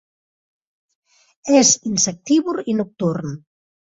És 1.59 1.73
insectívor 1.91 2.61
i 2.73 2.77
nocturn. 2.81 3.37